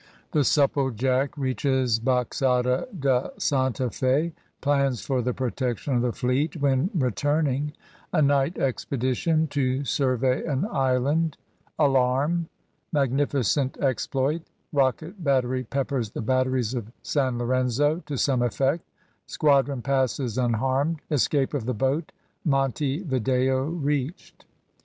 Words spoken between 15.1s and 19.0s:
BATTERY PEPPERS THE BATTERIES OF SAN LORENZO TO SOME EFFECT